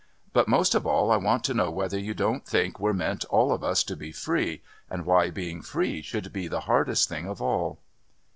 [0.33, 3.51] But most of all I want to know whether you don't think we're meant all
[3.51, 7.39] of us to be free, and why being free should be the hardest thing of
[7.39, 7.77] all."